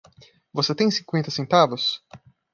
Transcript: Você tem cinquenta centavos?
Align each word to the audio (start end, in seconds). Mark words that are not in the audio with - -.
Você 0.51 0.73
tem 0.73 0.89
cinquenta 0.89 1.29
centavos? 1.29 2.03